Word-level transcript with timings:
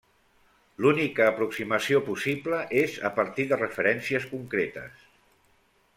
L'única 0.85 1.27
aproximació 1.33 2.01
possible 2.09 2.63
és 2.85 2.97
a 3.11 3.13
partir 3.21 3.47
de 3.53 3.63
referències 3.63 4.29
concretes. 4.35 5.09